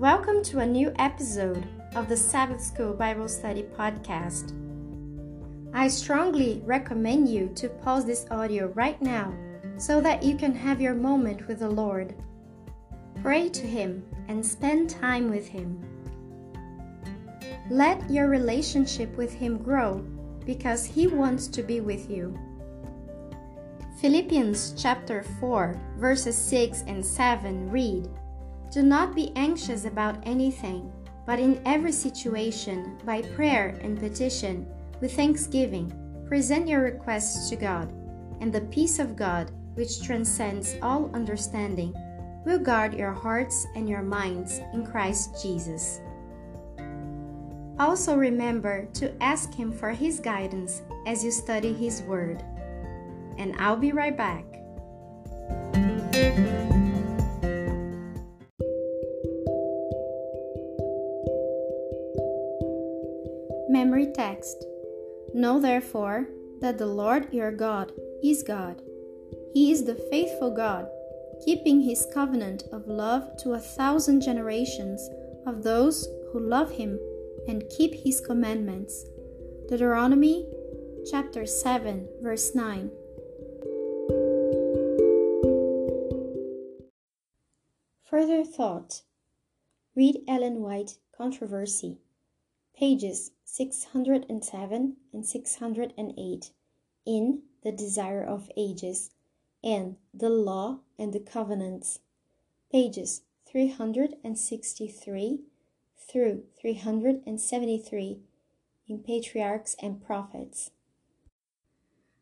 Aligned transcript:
Welcome 0.00 0.42
to 0.44 0.60
a 0.60 0.66
new 0.66 0.94
episode 0.98 1.62
of 1.94 2.08
the 2.08 2.16
Sabbath 2.16 2.62
School 2.62 2.94
Bible 2.94 3.28
Study 3.28 3.64
Podcast. 3.64 4.54
I 5.74 5.88
strongly 5.88 6.62
recommend 6.64 7.28
you 7.28 7.50
to 7.56 7.68
pause 7.68 8.06
this 8.06 8.24
audio 8.30 8.68
right 8.68 9.00
now 9.02 9.30
so 9.76 10.00
that 10.00 10.22
you 10.22 10.38
can 10.38 10.54
have 10.54 10.80
your 10.80 10.94
moment 10.94 11.46
with 11.46 11.58
the 11.58 11.68
Lord. 11.68 12.14
Pray 13.20 13.50
to 13.50 13.66
Him 13.66 14.02
and 14.28 14.44
spend 14.44 14.88
time 14.88 15.28
with 15.28 15.46
Him. 15.46 15.78
Let 17.68 18.10
your 18.10 18.28
relationship 18.28 19.14
with 19.18 19.34
Him 19.34 19.58
grow 19.58 19.98
because 20.46 20.86
He 20.86 21.08
wants 21.08 21.46
to 21.48 21.62
be 21.62 21.80
with 21.80 22.08
you. 22.10 22.34
Philippians 24.00 24.72
chapter 24.82 25.24
4, 25.40 25.78
verses 25.98 26.38
6 26.38 26.84
and 26.86 27.04
7 27.04 27.70
read 27.70 28.08
Do 28.70 28.82
not 28.82 29.14
be 29.14 29.32
anxious 29.36 29.84
about 29.84 30.18
anything, 30.24 30.92
but 31.26 31.38
in 31.38 31.60
every 31.64 31.92
situation, 31.92 32.98
by 33.04 33.22
prayer 33.22 33.78
and 33.82 33.98
petition, 33.98 34.66
with 35.00 35.14
thanksgiving, 35.14 35.92
present 36.26 36.68
your 36.68 36.82
requests 36.82 37.50
to 37.50 37.56
God, 37.56 37.92
and 38.40 38.52
the 38.52 38.60
peace 38.72 38.98
of 38.98 39.16
God, 39.16 39.50
which 39.74 40.02
transcends 40.02 40.76
all 40.82 41.10
understanding, 41.14 41.94
will 42.44 42.58
guard 42.58 42.94
your 42.94 43.12
hearts 43.12 43.66
and 43.74 43.88
your 43.88 44.02
minds 44.02 44.60
in 44.72 44.86
Christ 44.86 45.42
Jesus. 45.42 46.00
Also 47.78 48.16
remember 48.16 48.86
to 48.94 49.12
ask 49.22 49.52
Him 49.54 49.72
for 49.72 49.90
His 49.90 50.20
guidance 50.20 50.82
as 51.06 51.24
you 51.24 51.30
study 51.30 51.72
His 51.72 52.02
Word 52.02 52.42
and 53.40 53.56
I'll 53.58 53.76
be 53.76 53.92
right 53.92 54.16
back. 54.16 54.44
Memory 63.70 64.08
text 64.12 64.66
Know 65.32 65.60
therefore 65.60 66.26
that 66.60 66.76
the 66.76 66.86
Lord 66.86 67.32
your 67.32 67.52
God 67.52 67.92
is 68.20 68.42
God. 68.42 68.82
He 69.54 69.70
is 69.70 69.84
the 69.84 69.94
faithful 69.94 70.50
God, 70.50 70.88
keeping 71.44 71.80
his 71.80 72.04
covenant 72.12 72.64
of 72.72 72.88
love 72.88 73.36
to 73.44 73.52
a 73.52 73.60
thousand 73.60 74.22
generations 74.22 75.08
of 75.46 75.62
those 75.62 76.08
who 76.32 76.40
love 76.40 76.72
him 76.72 76.98
and 77.46 77.62
keep 77.70 77.94
his 77.94 78.20
commandments. 78.20 79.04
Deuteronomy 79.68 80.48
chapter 81.08 81.46
7, 81.46 82.08
verse 82.20 82.52
9. 82.56 82.90
Further 88.10 88.42
thought. 88.42 89.02
Read 89.94 90.24
Ellen 90.26 90.60
White 90.60 90.98
Controversy, 91.16 91.98
pages 92.80 93.30
607 93.44 94.96
and 95.12 95.26
608 95.26 96.50
in 97.04 97.42
The 97.62 97.72
Desire 97.72 98.24
of 98.24 98.50
Ages 98.56 99.10
and 99.62 99.96
The 100.14 100.30
Law 100.30 100.78
and 100.98 101.12
the 101.12 101.20
Covenants, 101.20 101.98
pages 102.72 103.20
363 103.46 105.40
through 106.10 106.44
373 106.58 108.20
in 108.88 108.98
Patriarchs 109.00 109.76
and 109.82 110.02
Prophets. 110.02 110.70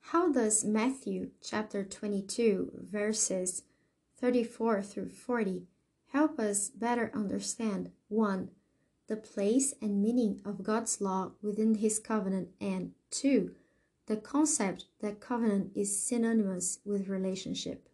How 0.00 0.32
does 0.32 0.64
Matthew 0.64 1.30
chapter 1.40 1.84
22 1.84 2.72
verses 2.90 3.62
34 4.20 4.82
through 4.82 5.10
40 5.10 5.68
help 6.12 6.40
us 6.40 6.70
better 6.70 7.12
understand 7.14 7.92
1. 8.08 8.50
The 9.10 9.16
place 9.16 9.74
and 9.82 10.00
meaning 10.00 10.40
of 10.44 10.62
God's 10.62 11.00
law 11.00 11.32
within 11.42 11.74
His 11.74 11.98
covenant, 11.98 12.50
and 12.60 12.92
2. 13.10 13.56
The 14.06 14.16
concept 14.16 14.84
that 15.00 15.18
covenant 15.18 15.72
is 15.74 16.00
synonymous 16.00 16.78
with 16.84 17.08
relationship. 17.08 17.88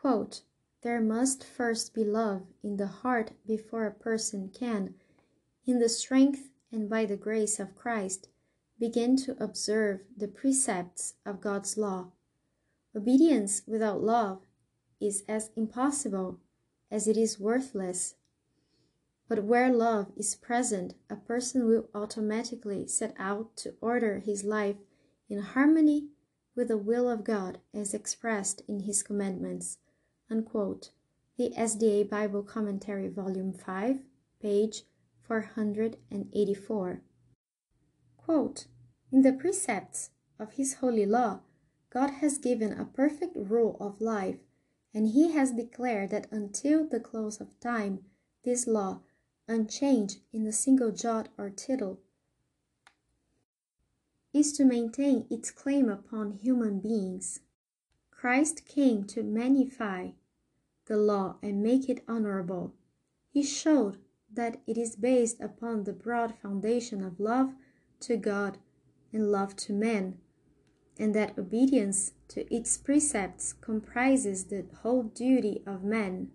Quote, 0.00 0.40
there 0.80 1.02
must 1.02 1.44
first 1.44 1.92
be 1.92 2.02
love 2.02 2.46
in 2.62 2.78
the 2.78 2.86
heart 2.86 3.32
before 3.46 3.84
a 3.84 3.92
person 3.92 4.48
can, 4.48 4.94
in 5.66 5.80
the 5.80 5.88
strength 5.90 6.48
and 6.72 6.88
by 6.88 7.04
the 7.04 7.18
grace 7.18 7.60
of 7.60 7.76
Christ, 7.76 8.30
begin 8.80 9.16
to 9.18 9.36
observe 9.38 10.00
the 10.16 10.28
precepts 10.28 11.16
of 11.26 11.42
God's 11.42 11.76
law. 11.76 12.06
Obedience 12.96 13.60
without 13.66 14.02
love 14.02 14.46
is 14.98 15.24
as 15.28 15.50
impossible 15.56 16.40
as 16.90 17.06
it 17.06 17.18
is 17.18 17.38
worthless. 17.38 18.14
But 19.34 19.44
where 19.44 19.72
love 19.72 20.12
is 20.14 20.34
present, 20.34 20.92
a 21.08 21.16
person 21.16 21.66
will 21.66 21.88
automatically 21.94 22.86
set 22.86 23.14
out 23.18 23.56
to 23.56 23.74
order 23.80 24.18
his 24.18 24.44
life 24.44 24.76
in 25.26 25.38
harmony 25.38 26.08
with 26.54 26.68
the 26.68 26.76
will 26.76 27.08
of 27.08 27.24
God 27.24 27.58
as 27.72 27.94
expressed 27.94 28.60
in 28.68 28.80
his 28.80 29.02
commandments. 29.02 29.78
Unquote. 30.30 30.90
The 31.38 31.54
SDA 31.56 32.10
Bible 32.10 32.42
Commentary, 32.42 33.08
Volume 33.08 33.54
5, 33.54 34.00
page 34.38 34.82
484. 35.22 37.00
Quote, 38.18 38.66
in 39.10 39.22
the 39.22 39.32
precepts 39.32 40.10
of 40.38 40.52
his 40.52 40.74
holy 40.74 41.06
law, 41.06 41.40
God 41.88 42.10
has 42.20 42.36
given 42.36 42.78
a 42.78 42.84
perfect 42.84 43.34
rule 43.34 43.78
of 43.80 44.02
life 44.02 44.40
and 44.92 45.08
he 45.08 45.32
has 45.32 45.52
declared 45.52 46.10
that 46.10 46.30
until 46.30 46.86
the 46.86 47.00
close 47.00 47.40
of 47.40 47.58
time, 47.60 48.00
this 48.44 48.66
law, 48.66 49.00
unchanged 49.48 50.18
in 50.32 50.46
a 50.46 50.52
single 50.52 50.92
jot 50.92 51.28
or 51.36 51.50
tittle, 51.50 52.00
is 54.32 54.52
to 54.52 54.64
maintain 54.64 55.26
its 55.30 55.50
claim 55.50 55.88
upon 55.88 56.32
human 56.32 56.80
beings. 56.80 57.40
Christ 58.10 58.66
came 58.66 59.04
to 59.04 59.22
magnify 59.22 60.10
the 60.86 60.96
law 60.96 61.36
and 61.42 61.62
make 61.62 61.88
it 61.88 62.02
honorable. 62.08 62.72
He 63.30 63.42
showed 63.42 63.98
that 64.32 64.60
it 64.66 64.78
is 64.78 64.96
based 64.96 65.40
upon 65.40 65.84
the 65.84 65.92
broad 65.92 66.34
foundation 66.40 67.04
of 67.04 67.20
love 67.20 67.54
to 68.00 68.16
God 68.16 68.58
and 69.12 69.30
love 69.30 69.54
to 69.56 69.72
men 69.72 70.18
and 70.98 71.14
that 71.14 71.38
obedience 71.38 72.12
to 72.28 72.54
its 72.54 72.76
precepts 72.76 73.52
comprises 73.52 74.44
the 74.44 74.64
whole 74.82 75.02
duty 75.02 75.62
of 75.66 75.82
man. 75.82 76.30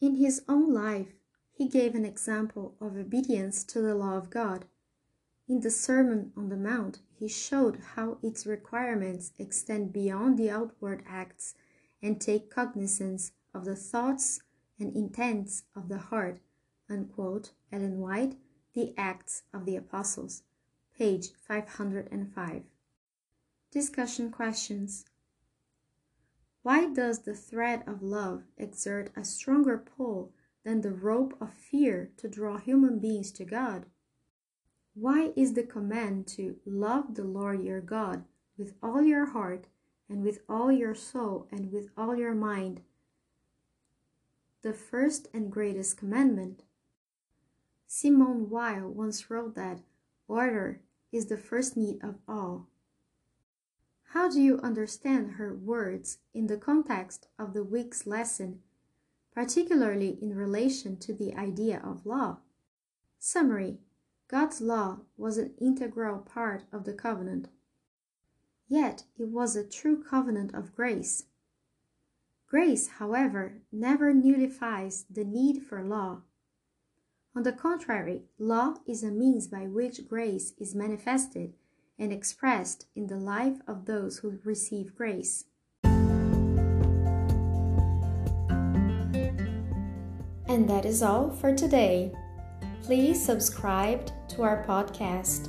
In 0.00 0.16
his 0.16 0.42
own 0.48 0.72
life, 0.72 1.14
he 1.56 1.66
gave 1.66 1.94
an 1.94 2.04
example 2.04 2.74
of 2.82 2.98
obedience 2.98 3.64
to 3.64 3.80
the 3.80 3.94
law 3.94 4.14
of 4.18 4.28
God. 4.28 4.66
In 5.48 5.60
the 5.60 5.70
Sermon 5.70 6.30
on 6.36 6.50
the 6.50 6.56
Mount, 6.56 6.98
he 7.18 7.28
showed 7.28 7.80
how 7.94 8.18
its 8.22 8.44
requirements 8.44 9.32
extend 9.38 9.90
beyond 9.90 10.38
the 10.38 10.50
outward 10.50 11.02
acts 11.08 11.54
and 12.02 12.20
take 12.20 12.50
cognizance 12.50 13.32
of 13.54 13.64
the 13.64 13.74
thoughts 13.74 14.42
and 14.78 14.94
intents 14.94 15.62
of 15.74 15.88
the 15.88 15.96
heart. 15.96 16.40
Unquote, 16.90 17.52
Ellen 17.72 18.00
White, 18.00 18.36
The 18.74 18.92
Acts 18.98 19.44
of 19.54 19.64
the 19.64 19.76
Apostles, 19.76 20.42
page 20.98 21.28
505. 21.48 22.64
Discussion 23.70 24.30
questions. 24.30 25.06
Why 26.62 26.92
does 26.92 27.20
the 27.20 27.34
thread 27.34 27.82
of 27.86 28.02
love 28.02 28.44
exert 28.58 29.10
a 29.16 29.24
stronger 29.24 29.78
pull 29.78 30.32
than 30.66 30.80
the 30.80 30.90
rope 30.90 31.32
of 31.40 31.54
fear 31.54 32.10
to 32.16 32.28
draw 32.28 32.58
human 32.58 32.98
beings 32.98 33.30
to 33.30 33.44
God? 33.44 33.86
Why 34.94 35.30
is 35.36 35.54
the 35.54 35.62
command 35.62 36.26
to 36.38 36.56
love 36.66 37.14
the 37.14 37.22
Lord 37.22 37.62
your 37.62 37.80
God 37.80 38.24
with 38.58 38.74
all 38.82 39.00
your 39.00 39.26
heart 39.26 39.68
and 40.08 40.24
with 40.24 40.40
all 40.48 40.72
your 40.72 40.92
soul 40.92 41.46
and 41.52 41.70
with 41.70 41.90
all 41.96 42.16
your 42.16 42.34
mind 42.34 42.80
the 44.62 44.72
first 44.72 45.28
and 45.32 45.52
greatest 45.52 45.96
commandment? 45.96 46.64
Simone 47.86 48.50
Weil 48.50 48.88
once 48.88 49.30
wrote 49.30 49.54
that 49.54 49.82
order 50.26 50.80
is 51.12 51.26
the 51.26 51.36
first 51.36 51.76
need 51.76 52.02
of 52.02 52.16
all. 52.26 52.66
How 54.08 54.28
do 54.28 54.40
you 54.40 54.58
understand 54.62 55.32
her 55.32 55.54
words 55.54 56.18
in 56.34 56.48
the 56.48 56.56
context 56.56 57.28
of 57.38 57.52
the 57.52 57.62
week's 57.62 58.04
lesson, 58.04 58.62
particularly 59.36 60.18
in 60.22 60.34
relation 60.34 60.96
to 60.96 61.12
the 61.12 61.34
idea 61.36 61.78
of 61.84 62.06
law? 62.06 62.38
Summary 63.18 63.78
God's 64.28 64.60
law 64.60 65.00
was 65.16 65.36
an 65.36 65.52
integral 65.60 66.18
part 66.18 66.64
of 66.72 66.84
the 66.84 66.94
covenant. 66.94 67.48
Yet 68.66 69.04
it 69.16 69.28
was 69.28 69.54
a 69.54 69.62
true 69.62 70.02
covenant 70.02 70.54
of 70.54 70.74
grace. 70.74 71.26
Grace, 72.48 72.88
however, 72.98 73.60
never 73.70 74.12
nullifies 74.14 75.04
the 75.10 75.24
need 75.24 75.62
for 75.62 75.84
law. 75.84 76.22
On 77.36 77.42
the 77.42 77.52
contrary, 77.52 78.22
law 78.38 78.76
is 78.86 79.04
a 79.04 79.10
means 79.10 79.46
by 79.48 79.66
which 79.66 80.08
grace 80.08 80.54
is 80.58 80.74
manifested 80.74 81.52
and 81.98 82.10
expressed 82.10 82.86
in 82.96 83.08
the 83.08 83.18
life 83.18 83.60
of 83.68 83.84
those 83.84 84.18
who 84.18 84.38
receive 84.44 84.96
grace. 84.96 85.44
And 90.48 90.68
that 90.70 90.84
is 90.84 91.02
all 91.02 91.30
for 91.30 91.54
today. 91.54 92.12
Please 92.82 93.22
subscribe 93.22 94.10
to 94.28 94.42
our 94.42 94.64
podcast 94.64 95.46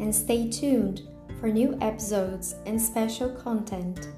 and 0.00 0.14
stay 0.14 0.48
tuned 0.48 1.02
for 1.40 1.48
new 1.48 1.76
episodes 1.80 2.54
and 2.66 2.80
special 2.80 3.30
content. 3.30 4.08